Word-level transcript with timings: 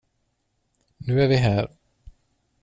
Nu 0.97 1.21
är 1.21 1.27
vi 1.27 1.35
här. 1.35 1.69